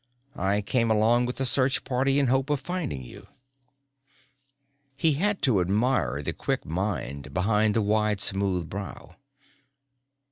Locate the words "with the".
1.27-1.45